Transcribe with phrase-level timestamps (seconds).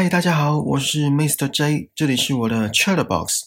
[0.00, 1.48] 嗨，大家好，我是 Mr.
[1.48, 3.46] J，这里是我的 Chatbox。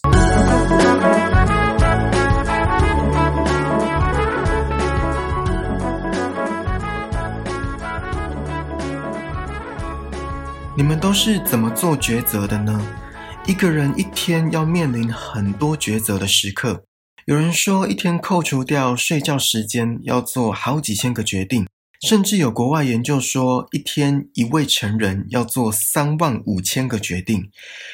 [10.76, 12.78] 你们都是怎么做抉择的呢？
[13.46, 16.84] 一个人一天要面临很多抉择的时刻。
[17.24, 21.66] 有人说，一天扣除掉睡觉时间，要做好几千个决定。
[22.02, 27.48] 甚至有国外研究说，一天一位成人要做三万五千个决定，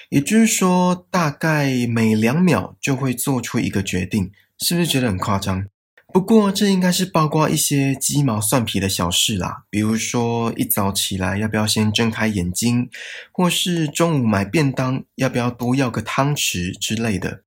[0.09, 5.67] 也就是说，大概每两秒就会做出一个决定，是不是觉得很夸张？
[6.11, 12.89] 不过，这应该是包括一些鸡毛蒜皮的小事啦，比如说一早起来要不要先睁开眼睛，
[13.31, 17.43] 或是中午买便当要不要多要个汤匙之类的。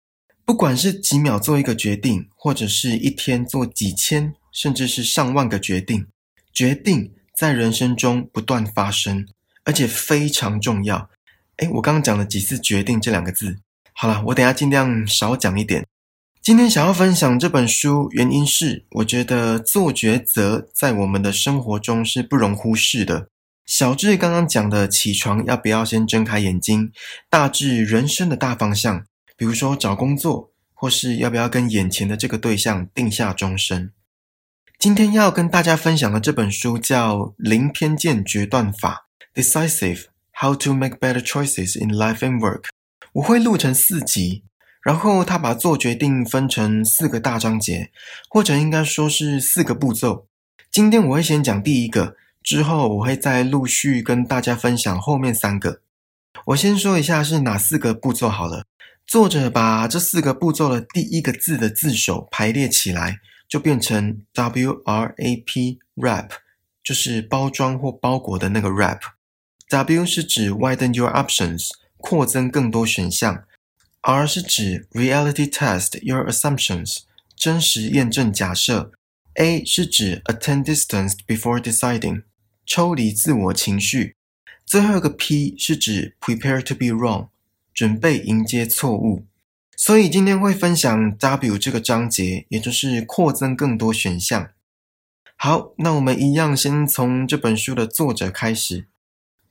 [0.45, 6.05] 不管是几秒做一个决定，或者是一天做几千，甚至是上万个决定。
[6.53, 9.27] 决定在人生中不断发生，
[9.63, 11.09] 而且非常重要。
[11.57, 13.59] 哎，我刚刚讲了几次“决定”这两个字。
[13.93, 15.85] 好了，我等下尽量少讲一点。
[16.41, 23.27] 今天想要分享这本书，原因是我觉得做抉择在我们的生活中是不容忽视的。
[23.67, 26.91] 小智刚刚讲的起床要不要先睁开眼睛，
[27.29, 29.05] 大致人生的大方向，
[29.37, 33.91] 比如说找工作，或是要不要跟眼前的这个对象定下终身。
[34.81, 39.05] 今天要跟大家分享的这本书叫《零偏见决断法》
[39.39, 40.05] （Decisive:
[40.41, 42.63] How to Make Better Choices in Life and Work）。
[43.13, 44.43] 我会录成四集，
[44.81, 47.91] 然后他把做决定分成四个大章节，
[48.27, 50.25] 或者应该说是四个步骤。
[50.71, 55.81] 今天我会先讲第一个，之后我会再陆续跟大家分享后面三个。
[56.47, 58.65] 我先说一下是哪四个步骤好了。
[59.05, 63.19] 作者把这四个步骤的第一个字的字首排列起来。
[63.51, 66.29] 就变成 W R A P wrap，
[66.81, 69.01] 就是包装或包裹的那个 wrap。
[69.67, 73.43] W 是指 widen your options，扩增更多选项。
[73.99, 76.99] R 是指 reality test your assumptions，
[77.35, 78.93] 真实验证假设。
[79.33, 82.23] A 是指 attend distance before deciding，
[82.65, 84.15] 抽离自我情绪。
[84.65, 87.27] 最后一个 P 是指 prepare to be wrong，
[87.73, 89.25] 准备迎接错误。
[89.83, 94.51] 所以今天会分享 W 这个章节，也就是扩增更多选项。
[95.35, 98.85] 好，那我们一样先从这本书的作者开始。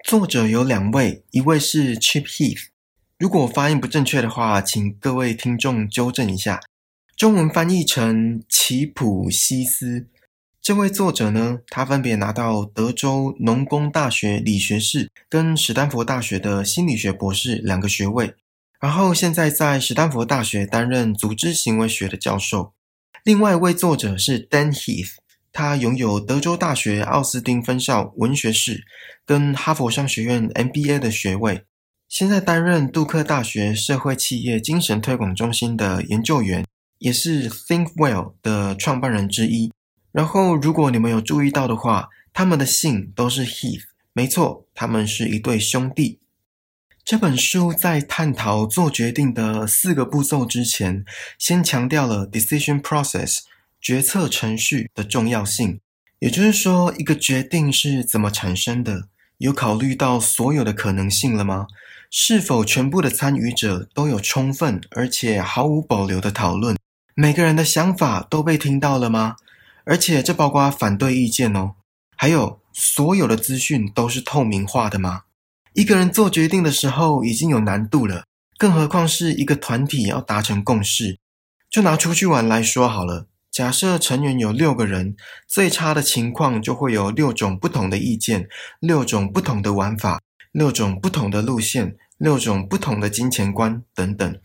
[0.05, 2.67] 作者有两位，一位是 Chip Heath，
[3.19, 6.61] 如果发音不正确的话，请各位听众纠正一下。
[7.17, 10.07] 中文翻译成奇普西斯。
[10.63, 18.37] 这位作者呢，他分别拿到德州农工大学理学士跟史丹佛大学的心理学博士两个学位。
[18.81, 22.73] 然后现在在史丹佛大学担任组织行为学的教授。
[23.23, 25.17] 另外一位作者是 Dan Heath，
[25.53, 28.85] 他拥有德州大学奥斯汀分校文学士
[29.27, 31.65] 跟哈佛商学院 MBA 的学位，
[32.09, 36.65] 现在担任杜克大学社会企业精神推广中心的研究员，
[36.99, 39.71] 也是 Think Well 的创办人之一。
[40.11, 43.83] 然后如果你们有注意到的话，他们的姓都是 Heath，
[44.15, 46.21] 没错，他们是一对兄弟。
[47.11, 51.05] 这本书在探讨做决定的四个步骤之前，
[51.41, 53.39] 先强调了 decision process
[53.81, 55.81] 决策程序的重要性。
[56.21, 59.09] 也就是说，一个决定是怎么产生的？
[59.39, 61.67] 有考虑到所有的可能性了吗？
[62.13, 66.77] 是否全部的参与者都有充分而且毫无保留的讨论？
[67.17, 69.35] 每个人的想法都被听到了吗？
[69.83, 71.75] 而且这包括反对意见哦。
[72.15, 75.23] 还有，所有的资讯都是透明化的吗？
[75.73, 78.25] 一个人做决定的时候已经有难度了，
[78.59, 81.19] 更何况是一个团体要达成共识。
[81.71, 85.15] 就拿出去玩来说好了，假设成员有六个人，
[85.47, 88.49] 最差的情况就会有六种不同的意见，
[88.81, 90.21] 六种不同的玩法，
[90.51, 94.41] 六种不同的路线，六种不同的金钱观等等。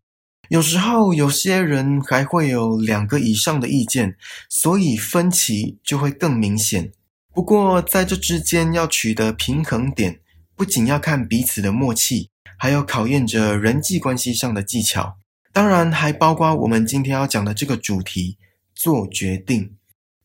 [0.49, 4.15] 有时候有些人还会有两个以上的意见，
[4.47, 6.91] 所以分歧就会更明显。
[7.33, 10.19] 不过在这之间要取得平衡点。
[10.55, 15.17] 不仅要看彼此的默契，还要考验着人际关系上的技巧。
[15.51, 18.37] 当然，还包括我们今天要讲的这个主题——
[18.73, 19.75] 做决定。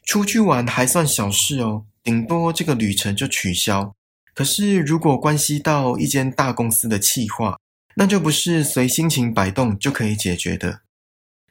[0.04, 3.94] 出去玩还算小事哦，顶多这个旅程就取消。
[4.34, 7.58] 可是，如果关系到一间大公司的企划，
[7.96, 10.80] 那就不是随心情摆动就可以解决的。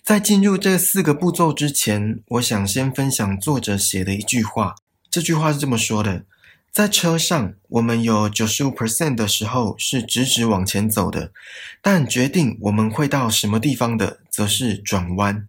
[0.03, 4.75] 在进入这四个步骤之前，我想先分享作者写的一句话。
[5.11, 6.25] 这句话是这么说的。
[6.71, 11.31] 在车上，我们有九十五 percent 的时候是直直往前走的，
[11.81, 15.47] 但决定我们会到什么地方的，则是转弯。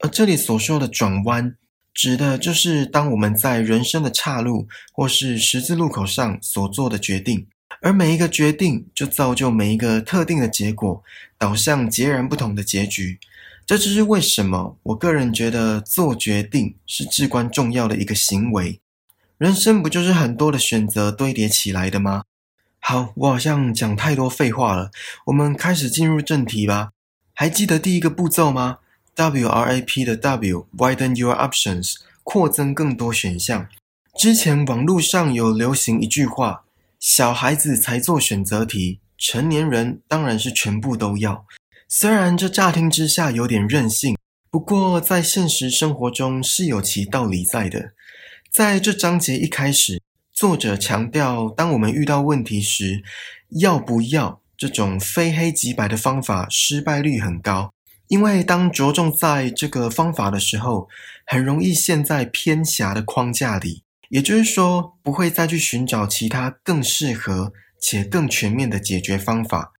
[0.00, 1.54] 而这里所说的转弯，
[1.94, 7.46] 指的就是当我们在人生的岔路或是十字路口上所做的决定，
[7.80, 11.02] 而每一个决定就造就每一个特定的结果，
[11.38, 13.18] 导向截然不同的结局。
[13.64, 18.80] 这就是为什么我个人觉得做决定是至关重要的一个行为。
[19.38, 22.22] 人生不就是很多的选择堆叠起来的吗？
[22.80, 24.90] 好，我好像讲太多废话了，
[25.26, 26.92] 我们开始进入正题吧。
[27.34, 28.78] 还记得第一个步骤吗
[29.14, 33.68] ？WRAP 的 W，Widen your options，扩增更多选项。
[34.18, 36.64] 之前网络上有流行一句话：
[36.98, 41.44] 小孩子才做选择题，成年人当然是全部都要。
[41.88, 44.16] 虽然这乍听之下有点任性，
[44.50, 47.92] 不过在现实生活中是有其道理在的。
[48.56, 50.00] 在这章节一开始，
[50.32, 53.02] 作者强调，当我们遇到问题时，
[53.60, 57.74] 要不要这种非黑即白的方法，失败率很高。
[58.08, 60.88] 因为当着重在这个方法的时候，
[61.26, 69.74] 很容易陷在偏狭的框架里，也就是说，不会再去寻找其他更适合且更全面的解决方法。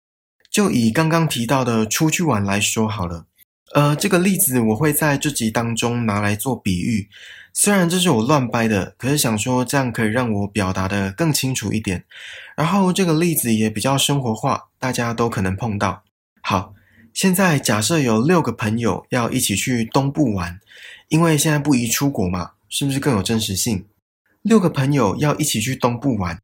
[0.50, 3.25] 就以刚刚提到的出去玩来说好了。
[3.75, 7.08] 呃，这个例子我会在这集当中拿来做比喻，
[7.58, 12.05] 虽然这是我乱掰的，可是想说这样可以让我表达的更清楚一点。
[12.55, 16.03] 然后这个例子也比较生活化，大家都可能碰到。
[16.43, 16.75] 好，
[17.14, 20.61] 现在假设有六个朋友要一起去东部玩，
[21.08, 23.87] 因为现在不宜出国嘛，是不是更有真实性？
[24.43, 26.38] 六个朋友要一起去东部玩，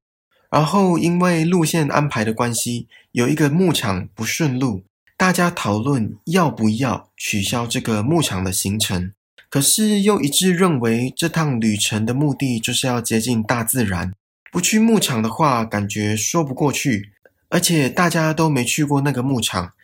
[0.51, 4.83] 然后因为路线安排的关系，有一个牧场不顺路。
[5.19, 9.13] 大家讨论要不要取消这个牧场的行程，
[9.53, 14.15] 可是又一致认为这趟旅程的目的就是要接近大自然，
[14.51, 17.13] 不去牧场的话，感觉说不过去。
[17.51, 19.75] 而且大家都没去过那个牧场，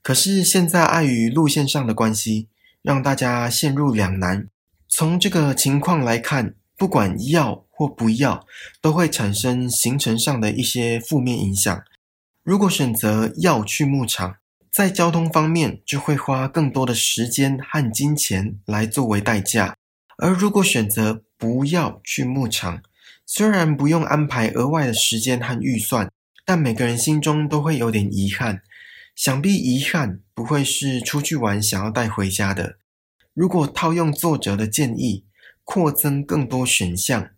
[0.00, 2.46] 可是现在碍于路线上的关系，
[2.82, 4.46] 让大家陷入两难。
[4.88, 8.46] 从这个情况来看，不管要或不要，
[8.80, 11.82] 都会产生行程上的一些负面影响。
[12.44, 14.36] 如果选择要去牧场，
[14.76, 19.72] 在交通方面，就会花更多的时间和金钱来作为代价；
[20.18, 22.82] 而如果选择不要去牧场，
[23.24, 26.12] 虽然不用安排额外的时间和预算，
[26.44, 28.60] 但每个人心中都会有点遗憾。
[29.14, 32.76] 想必遗憾不会是出去玩想要带回家的。
[33.32, 35.24] 如果套用作者的建议，
[35.64, 37.30] 扩增更多选项，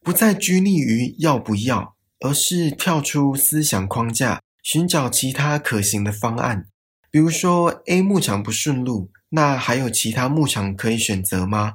[0.00, 6.68] 不再拘泥于要不要，而是跳出思想框架，寻找其他可行的方案。
[7.14, 11.74] 比如说 A 牧场不顺路，那还有其他牧场可以选择吗？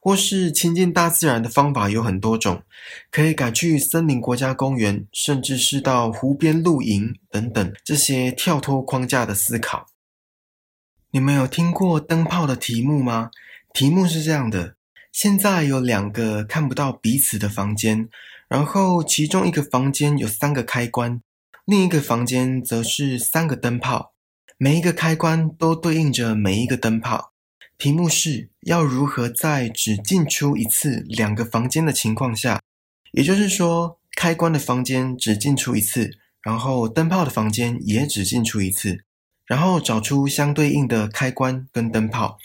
[0.00, 2.62] 或是亲近大自然的方法有很多种，
[3.10, 7.72] 可以改去森林国家公园，甚至是到湖边露营等等。
[7.84, 9.88] 这些跳脱框架的思考，
[11.10, 13.30] 你们有听过灯泡的题目吗？
[13.74, 14.76] 题目是这样的：
[15.12, 18.08] 现在有两个看不到彼此的房间，
[18.48, 21.20] 然后其中一个房间有三个开关，
[21.66, 24.14] 另一个房间则是三个灯泡。
[24.60, 27.32] 每一个开关都对应着每一个灯泡。
[27.78, 32.60] 题目是要如何在只进出一次两个房间的情况下，
[33.12, 39.04] 也就是说，开关的房间只进出一次，然后灯泡的房间也只进出一次，
[39.46, 42.36] 然后找出相对应的开关跟灯泡。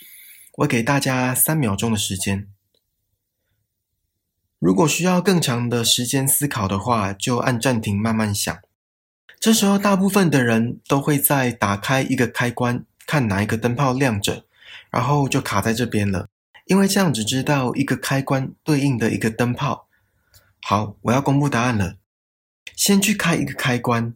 [0.57, 2.47] 我给大家三秒钟的时间。
[4.59, 8.55] 如果需要更长的时间思考的话，就按暂停慢慢想。
[9.43, 14.45] 这时候，大部分的人都会在打开一个开关，看哪一个灯泡亮着，
[14.89, 16.29] 然后就卡在这边了。
[16.67, 19.89] 因为这样只知道一个开关对应的一个灯泡。
[20.61, 21.95] 好，我要公布答案了。
[22.77, 24.13] 先去开一个开关，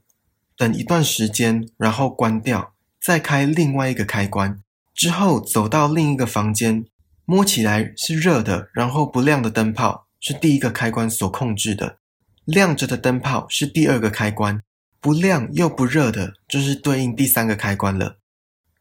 [0.56, 4.64] 等一段时间，然后关掉，再开另外一个开关。
[4.96, 6.86] 之后走到另一个房间，
[7.26, 11.98] 摸起来是热的，然后不亮的灯泡是第一个开关所控制的，
[12.46, 14.62] 亮着的灯泡是第二个开关。
[15.00, 18.18] 不亮又不热的，就是对应第三个开关了。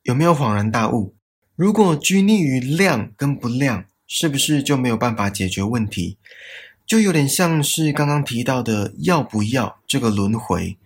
[0.02, 1.14] 有没有恍然大悟？
[1.54, 6.18] 如果拘泥于亮跟不亮，是不是就没有办法解决问题？
[6.86, 10.76] 就有点像是刚刚提到的要不要这个轮回。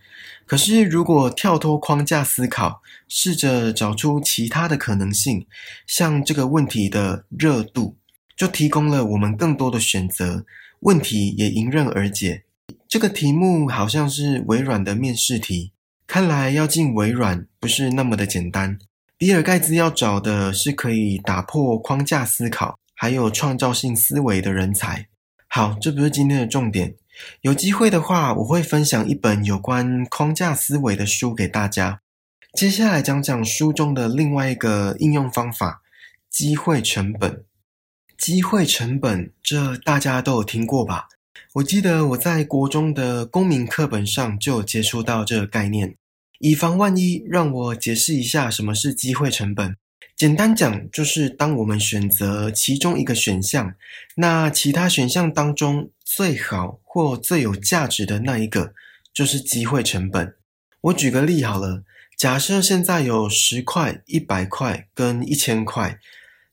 [0.46, 5.46] 可是如果跳脱框架思考，试着找出其他的可能性，
[5.86, 7.96] 像这个问题的热度，
[8.36, 10.44] 就提供了我们更多的选择，
[10.80, 12.44] 问题也迎刃而解。
[12.90, 15.72] 这个题目好像是微软的面试题，
[16.08, 18.80] 看来要进微软不是那么的简单。
[19.16, 25.06] 比尔盖茨要找的是可以打破框架思考，还有创造性思维的人才。
[25.46, 26.96] 好，这不是今天的重点。
[27.42, 32.00] 有机会的话，我会分享一本有关框架思维的书给大家。
[32.54, 35.82] 接下来讲讲书中的另外一个应用方法——
[36.28, 37.44] 机会成本。
[38.18, 41.06] 机会成本，这大家都有听过吧？
[41.54, 45.96] 我记得我在国中的公民课本上就接触到这个概念。
[46.38, 49.76] 以防万一，让我解释一下什么是机会成本。
[50.16, 53.74] 简单讲，就是当我们选择其中一个选项，
[54.16, 58.74] 那其他选项当中最好或最有价值的那一个，
[59.12, 60.34] 就是机会成本。
[60.82, 61.84] 我举个例好了，
[62.16, 65.98] 假设现在有十块、一百块跟一千块，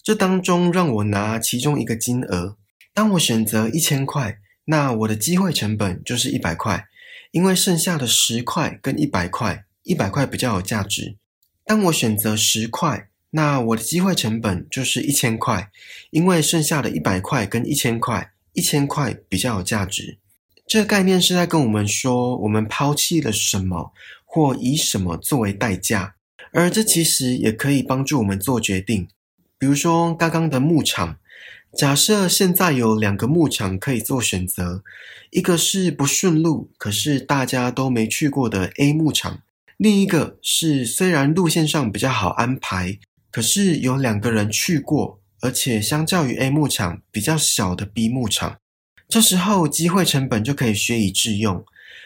[0.01, 2.57] 这当中让我拿其中一个金额。
[2.93, 6.87] 当我选择一千块，那我的机会成本就是一百块，
[7.31, 9.65] 因为剩下的十块跟一百块。
[9.83, 11.15] 一百块比较有价值。
[11.63, 15.71] 当我选择十块，那我的机会成本就是一千块，
[16.09, 20.17] 因为剩下的一百块跟一千块，一千块比较有价值。
[20.67, 23.93] 这个概念是在跟我们说，我们抛弃了什么，
[24.25, 26.15] 或以什么作为代价。
[26.51, 29.07] 而这其实也可以帮助我们做决定。
[29.57, 31.17] 比如说刚刚的牧场，
[31.77, 34.83] 假设现在有两个牧场可以做选择，
[35.29, 39.43] 一个是不顺路，可是大家都没去过的 A 牧场。
[39.77, 42.97] 另一个是虽然路线上比较好安排，
[43.29, 48.57] 可是有两个人去过，而且相较于 A 牧场比较小的 B 牧场，
[49.07, 51.63] 这时候机会成本就可以学以致用。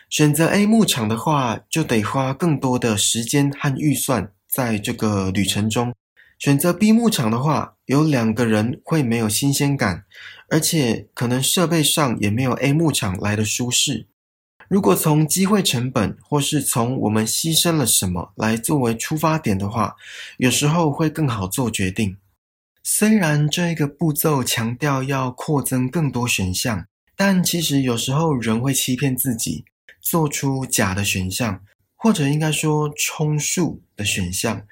[0.10, 5.94] 选择 A 牧场的话，就得花更多的时间和预算在这个旅程中；
[6.42, 10.06] 选择 B 牧场的话，有两个人会没有新鲜感，
[10.50, 14.08] 而且可能设备上也没有 A 牧场来的舒适。
[14.68, 19.96] 如果从机会成本，或是从我们牺牲了什么来作为出发点的话，
[20.38, 22.18] 有时候会更好做决定。
[22.82, 29.64] 虽然这一个步骤强调要扩增更多选项，但其实有时候人会欺骗自己，
[30.02, 31.62] 做出假的选项，
[31.96, 34.66] 或者应该说充数的选项，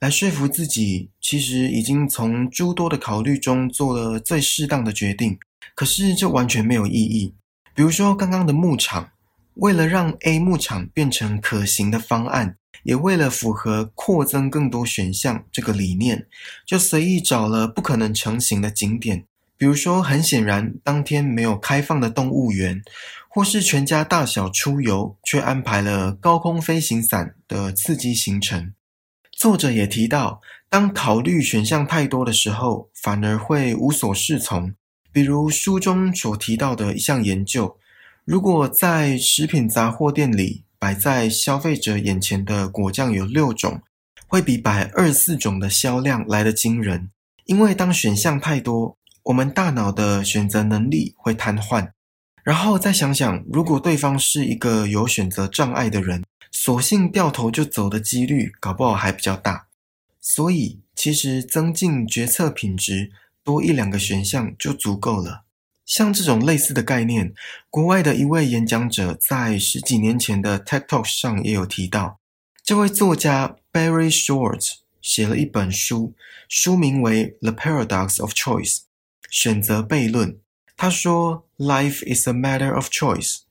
[0.00, 5.38] 来说服自己，其实已经从诸多的考虑中做了最适当的决定。
[5.74, 7.34] 可是这完全没有意义。
[7.74, 9.10] 比如说刚刚的牧场。
[9.56, 16.26] 为了让 A 牧场变成可行的方案，也为了符合扩增更多选项这个理念，
[16.66, 19.24] 就随意找了不可能成型的景点，
[19.56, 22.82] 比如说很显然当天没有开放的动物园，
[23.30, 28.74] 或是全家大小出游却安排了高空飞行伞的刺激行程。
[29.36, 30.40] 作者也提到，
[30.70, 34.72] 当考虑选项太多的时候，反而会无所适从。
[35.12, 37.76] 比如书中所提到的一项研究。
[38.24, 43.82] 如果在食品杂货店里摆在消费者眼前的果酱有六种，
[44.26, 47.10] 会比摆二四种的销量来得惊人。
[47.44, 51.90] 因为当选项太多，我们大脑的选择能力会瘫痪。
[52.42, 56.24] 然后再想想，如果对方是一个有选择障碍的人，
[56.66, 59.68] 索性掉头就走的几率，搞不好还比较大。
[60.20, 63.12] 所以，其实增进决策品质，
[63.44, 65.44] 多一两个选项就足够了。
[65.84, 67.32] 像这种类似的概念，
[67.70, 72.18] 国外的一位演讲者在十几年前的 TED Talk 上也有提到。
[72.64, 76.14] 这位作家 Barry Schwartz 写了一本书，
[76.48, 78.78] 书名为《The Paradox of Choice》
[79.30, 80.40] （选择悖论）。
[80.76, 83.42] 他说：“Life is a matter of choice，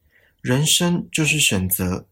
[0.42, 2.08] 人生就是选择。”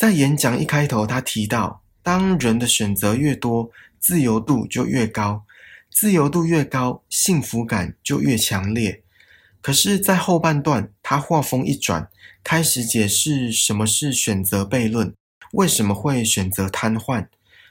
[0.00, 5.44] 在演讲一开头，他提到，当人的选择越多，自由度就越高，
[5.90, 9.02] 自由度越高，幸福感就越强烈。
[9.60, 12.08] 可是，在后半段，他话锋一转，
[12.42, 15.12] 开始解释什么是选择悖论，
[15.52, 17.26] 为什么会选择瘫痪，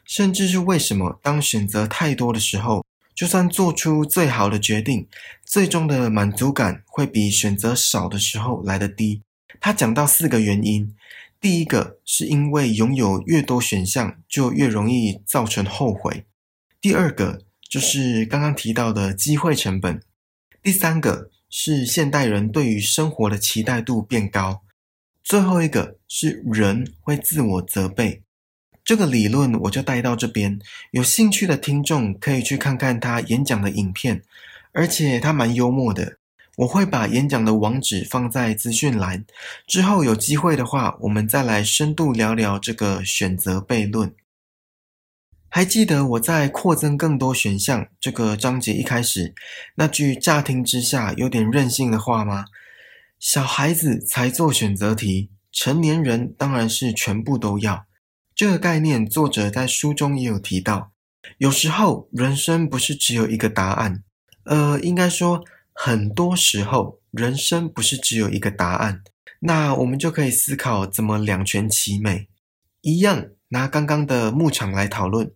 [0.05, 5.07] 甚至是为什么当选择太多的时候，就算做出最好的决定，
[5.43, 9.23] 最终的满足感会比选择少的时候来得低。
[9.59, 10.95] 他讲到四个原因：
[11.39, 16.23] 第一个是因为拥有越多选项，就越容易造成后悔；
[16.81, 19.99] 第二个就是刚刚提到的机会成本；
[20.61, 21.29] 第三个。
[21.51, 24.61] 是现代人对于生活的期待度变高。
[25.23, 28.21] 最后一个是人会自我责备，
[28.85, 30.59] 这个理论我就带到这边。
[30.91, 34.21] 有兴趣的听众可以去看看他演讲的影片，
[34.73, 36.18] 而且他蛮幽默的。
[36.59, 39.23] 我会把演讲的网址放在资讯栏，
[39.65, 44.13] 之后有机会的话，我们再来深度聊聊这个选择悖论。
[45.47, 49.33] 还记得我在扩增更多选项这个章节一开始
[49.75, 52.43] 那句乍听之下有点任性的话吗？
[53.19, 57.85] 小孩子才做选择题，成年人当然是全部都要。
[58.35, 60.91] 这个概念作者在书中也有提到。
[61.37, 64.03] 有时候人生不是只有一个答案，
[64.43, 65.43] 呃，应该说
[65.81, 69.01] 很多时候人生不是只有一个答案。
[69.39, 72.27] 那我们就可以思考怎么两全其美。
[72.81, 75.31] 一样拿刚刚的牧场来讨论。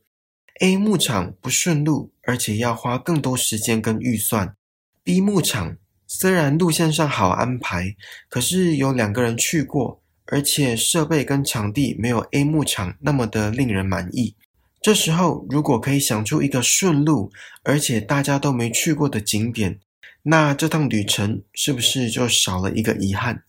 [0.59, 4.57] A 牧场不顺路，而且要花更多时间跟预算。
[5.01, 7.95] B 牧场虽然路线上好安排，
[8.27, 14.35] 可是有两个人去过，而且设备跟场地没有 A 牧场那么的令人满意。
[14.81, 17.31] 这时候，如果可以想出一个顺路，
[17.63, 19.79] 而且大家都没去过的景点，
[20.25, 23.43] 那这趟旅程是不是就少了一个遗憾？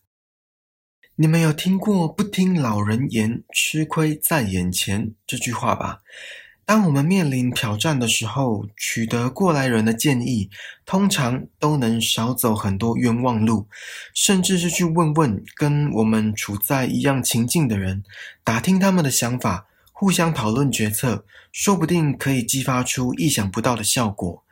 [1.15, 6.01] 你们有听过“不听老人言，吃亏在眼前”这句话吧？
[6.67, 10.51] 当我们面临挑战的时候，取得过来人的建议，
[10.85, 13.69] 通常都能少走很多冤枉路。
[14.13, 18.03] 甚至是去问问跟我们处在一样情境的人，
[18.43, 19.69] 打听他们的想法。
[19.93, 24.44] 互相讨论决策，说不定可以激发出意想不到的效果。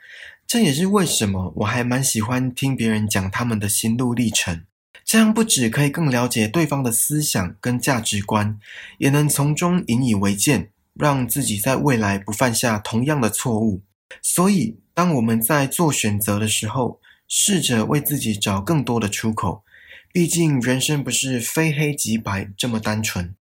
[0.53, 4.67] 这也是为什么我还蛮喜欢听别人讲他们的心路历程。
[5.03, 8.61] 这样不止可以更了解对方的思想跟价值观，
[8.99, 13.83] 也能从中引以为鉴，让自己在未来不犯下同样的错误。
[14.21, 19.65] 所以，当我们在做选择的时候，试着为自己找更多的出口。
[20.13, 23.35] 毕竟，人生不是非黑即白这么单纯。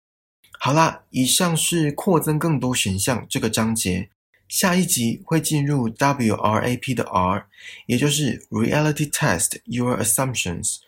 [0.61, 4.11] 好啦，以上是扩增更多选项这个章节，
[4.51, 7.47] 下一集会进入 WRAP 的 R，
[7.87, 10.79] 也就是 Reality Test Your Assumptions，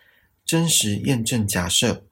[0.44, 2.04] 真实验证假设。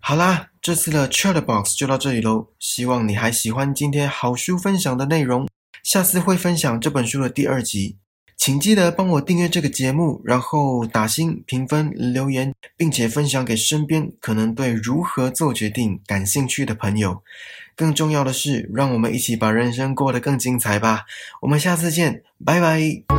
[0.00, 5.48] 好啦，这次的 Chatbox 就到这里喽，希望你还喜欢今天好书分享的内容，
[5.84, 7.98] 下次会分享这本书的第二集。
[8.38, 17.20] 请记得帮我订阅这个节目，然后打星、评分、留言，并且分享给身边可能对如何做决定感兴趣的朋友。
[17.74, 21.04] 更重要的是，让我们一起把人生过得更精彩吧！
[21.42, 23.17] 我们下次见，拜拜。